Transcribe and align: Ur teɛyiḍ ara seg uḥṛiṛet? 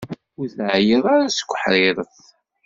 Ur 0.39 0.47
teɛyiḍ 0.55 1.05
ara 1.13 1.27
seg 1.37 1.49
uḥṛiṛet? 1.53 2.15